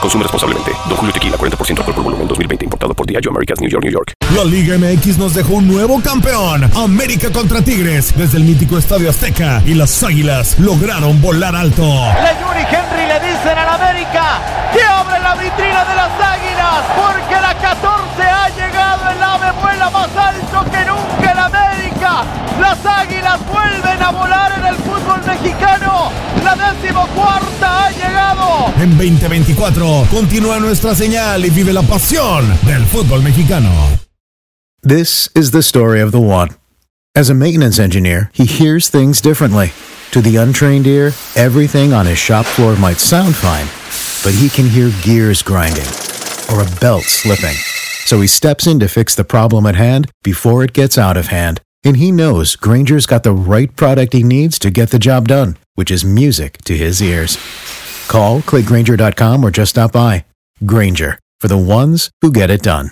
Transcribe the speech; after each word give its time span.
Consume 0.00 0.22
responsablemente. 0.22 0.72
Don 0.88 0.96
Julio 0.96 1.12
Tequila, 1.12 1.36
40% 1.36 1.78
alcohol 1.78 1.94
por 1.94 2.04
volumen, 2.04 2.28
2020. 2.28 2.64
Importado 2.64 2.94
por 2.94 3.06
Diageo 3.06 3.30
Americas, 3.30 3.60
New 3.60 3.70
York, 3.70 3.84
New 3.84 3.92
York. 3.92 4.12
La 4.34 4.44
Liga 4.44 4.76
MX 4.78 5.18
nos 5.18 5.34
dejó 5.34 5.54
un 5.54 5.68
nuevo 5.68 6.00
campeón. 6.02 6.70
América 6.76 7.30
contra 7.30 7.62
Tigres. 7.62 8.12
Desde 8.16 8.38
el 8.38 8.44
mítico 8.44 8.78
Estadio 8.78 9.10
Azteca. 9.10 9.62
Y 9.64 9.74
las 9.74 10.02
Águilas 10.02 10.58
lograron 10.58 11.20
volar 11.20 11.54
alto. 11.54 11.82
Le 11.82 12.32
Yuri 12.40 12.66
Henry 12.68 13.06
le 13.06 13.20
dicen 13.20 13.58
al 13.58 13.68
América 13.68 14.40
que 14.72 14.82
abre 14.82 15.20
la 15.20 15.34
vitrina 15.34 15.84
de 15.84 15.94
las 15.94 16.12
Águilas. 16.20 16.82
Porque 16.96 17.40
la 17.40 17.54
14 17.54 18.22
ha 18.22 18.48
llegado. 18.50 19.10
El 19.10 19.22
ave 19.22 19.52
vuela 19.60 19.90
más 19.90 20.10
alto 20.16 20.70
que 20.70 20.84
nunca 20.84 21.32
en 21.32 21.38
América. 21.38 22.24
Las 22.60 22.84
Águilas 22.84 23.38
vuelven 23.46 24.02
a 24.02 24.10
volar 24.10 24.52
en 24.58 24.66
el 24.66 24.76
fútbol 24.76 25.22
mexicano. 25.26 26.10
La 26.44 26.54
decimocuarta 27.16 27.86
ha 27.86 27.90
llegado. 27.90 28.82
En 28.82 28.90
2024 28.96 30.06
continúa 30.10 30.60
nuestra 30.60 30.94
señal 30.94 31.44
y 31.44 31.50
vive 31.50 31.72
la 31.72 31.82
pasión 31.82 32.46
del 32.64 32.84
fútbol 32.84 33.22
mexicano. 33.22 33.70
This 34.82 35.30
is 35.34 35.50
the 35.50 35.62
story 35.62 36.00
of 36.00 36.12
the 36.12 36.20
one. 36.20 36.50
As 37.14 37.30
a 37.30 37.34
maintenance 37.34 37.78
engineer, 37.78 38.30
he 38.32 38.44
hears 38.44 38.88
things 38.90 39.20
differently. 39.20 39.72
To 40.12 40.20
the 40.20 40.36
untrained 40.36 40.86
ear, 40.86 41.12
everything 41.34 41.92
on 41.92 42.06
his 42.06 42.18
shop 42.18 42.46
floor 42.46 42.76
might 42.76 42.98
sound 42.98 43.34
fine, 43.34 43.66
but 44.22 44.38
he 44.38 44.48
can 44.48 44.68
hear 44.68 44.90
gears 45.02 45.42
grinding 45.42 45.88
or 46.52 46.60
a 46.60 46.80
belt 46.80 47.02
slipping. 47.02 47.56
So 48.04 48.20
he 48.20 48.28
steps 48.28 48.66
in 48.66 48.78
to 48.80 48.88
fix 48.88 49.14
the 49.14 49.24
problem 49.24 49.66
at 49.66 49.74
hand 49.74 50.08
before 50.22 50.62
it 50.62 50.72
gets 50.72 50.96
out 50.96 51.16
of 51.16 51.28
hand. 51.28 51.60
And 51.82 51.96
he 51.96 52.12
knows 52.12 52.56
Granger's 52.56 53.06
got 53.06 53.22
the 53.22 53.32
right 53.32 53.74
product 53.74 54.12
he 54.12 54.22
needs 54.22 54.58
to 54.60 54.70
get 54.70 54.90
the 54.90 54.98
job 54.98 55.26
done, 55.28 55.56
which 55.76 55.90
is 55.90 56.04
music 56.04 56.58
to 56.64 56.76
his 56.76 57.00
ears. 57.00 57.38
Call, 58.08 58.40
clickgranger.com, 58.40 59.44
or 59.44 59.50
just 59.50 59.70
stop 59.70 59.92
by. 59.92 60.24
Granger, 60.64 61.20
for 61.38 61.46
the 61.48 61.56
ones 61.56 62.10
who 62.20 62.32
get 62.32 62.50
it 62.50 62.62
done. 62.62 62.90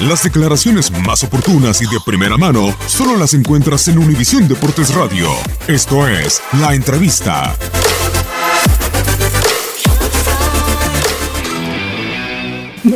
Las 0.00 0.24
declaraciones 0.24 0.90
más 0.90 1.22
oportunas 1.22 1.80
y 1.80 1.86
de 1.86 2.00
primera 2.04 2.36
mano 2.36 2.76
solo 2.88 3.16
las 3.16 3.32
encuentras 3.32 3.86
en 3.86 3.98
Univisión 3.98 4.48
Deportes 4.48 4.92
Radio. 4.92 5.28
Esto 5.68 6.08
es 6.08 6.42
La 6.60 6.74
Entrevista. 6.74 7.54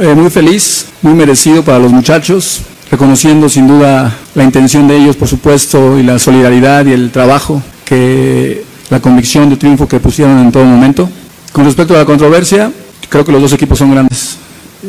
Eh, 0.00 0.14
muy 0.14 0.28
feliz, 0.28 0.88
muy 1.00 1.14
merecido 1.14 1.64
para 1.64 1.78
los 1.78 1.90
muchachos, 1.92 2.62
reconociendo 2.90 3.48
sin 3.48 3.66
duda 3.66 4.14
la 4.34 4.44
intención 4.44 4.88
de 4.88 4.96
ellos, 4.96 5.16
por 5.16 5.28
supuesto, 5.28 5.98
y 5.98 6.02
la 6.02 6.18
solidaridad 6.18 6.86
y 6.86 6.92
el 6.92 7.10
trabajo, 7.10 7.62
que 7.84 8.64
la 8.90 9.00
convicción 9.00 9.50
de 9.50 9.56
triunfo 9.56 9.86
que 9.86 10.00
pusieron 10.00 10.38
en 10.38 10.52
todo 10.52 10.64
momento. 10.64 11.08
Con 11.52 11.64
respecto 11.64 11.94
a 11.94 11.98
la 11.98 12.04
controversia, 12.04 12.70
creo 13.08 13.24
que 13.24 13.32
los 13.32 13.42
dos 13.42 13.52
equipos 13.52 13.78
son 13.78 13.90
grandes. 13.90 14.36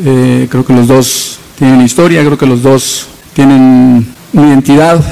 Eh, 0.04 0.46
creo 0.50 0.64
que 0.64 0.72
los 0.72 0.86
dos 0.86 1.38
tienen 1.58 1.82
historia, 1.82 2.24
creo 2.24 2.38
que 2.38 2.46
los 2.46 2.62
dos 2.62 3.06
tienen 3.34 4.06
una 4.32 4.48
identidad 4.48 5.02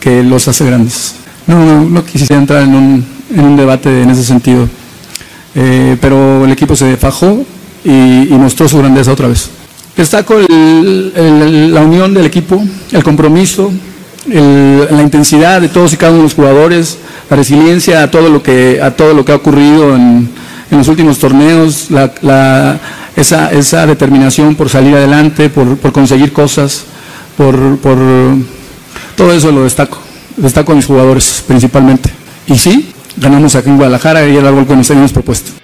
que 0.00 0.22
los 0.22 0.46
hace 0.48 0.64
grandes. 0.64 1.16
No, 1.46 1.62
no, 1.64 1.84
no 1.84 2.04
quisiera 2.04 2.36
entrar 2.36 2.62
en 2.62 2.74
un, 2.74 3.04
en 3.34 3.44
un 3.44 3.56
debate 3.56 4.02
en 4.02 4.10
ese 4.10 4.24
sentido, 4.24 4.68
Eh, 5.56 5.96
pero 6.00 6.44
el 6.44 6.50
equipo 6.50 6.74
se 6.74 6.96
fajó 6.96 7.44
y, 7.84 8.26
y 8.28 8.36
mostró 8.36 8.68
su 8.68 8.76
grandeza 8.78 9.12
otra 9.12 9.28
vez. 9.28 9.48
Destaco 9.96 10.38
el- 10.38 11.72
la 11.72 11.80
unión 11.82 12.14
del 12.14 12.26
equipo, 12.26 12.62
el 12.92 13.04
compromiso, 13.04 13.70
la 14.26 15.02
intensidad 15.02 15.60
de 15.60 15.68
todos 15.68 15.92
y 15.92 15.96
cada 15.96 16.12
uno 16.12 16.20
de 16.20 16.24
los 16.24 16.34
jugadores, 16.34 16.98
la 17.30 17.36
resiliencia 17.36 18.02
a 18.02 18.10
todo 18.10 18.28
lo 18.28 18.42
que, 18.42 18.80
a 18.82 18.92
todo 18.92 19.14
lo 19.14 19.24
que 19.24 19.32
ha 19.32 19.36
ocurrido 19.36 19.94
en, 19.94 20.28
los 20.70 20.88
últimos 20.88 21.20
torneos, 21.20 21.88
esa, 23.14 23.86
determinación 23.86 24.56
por 24.56 24.68
salir 24.68 24.96
adelante, 24.96 25.48
por, 25.48 25.78
conseguir 25.92 26.32
cosas, 26.32 26.84
por, 27.36 27.78
por 27.78 27.96
todo 29.16 29.32
eso 29.32 29.52
lo 29.52 29.62
destaco. 29.62 29.98
Destaco 30.36 30.72
a 30.72 30.74
mis 30.74 30.86
jugadores 30.86 31.44
principalmente. 31.46 32.10
Y 32.48 32.58
sí, 32.58 32.92
ganamos 33.16 33.54
aquí 33.54 33.68
en 33.68 33.76
Guadalajara 33.76 34.26
y 34.26 34.36
era 34.36 34.48
algo 34.48 34.66
que 34.66 34.74
nos 34.74 34.90
habíamos 34.90 35.12
propuesto. 35.12 35.63